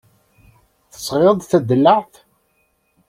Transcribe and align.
Tesɣiḍ-d 0.93 1.41
tadellaɛt? 1.45 2.13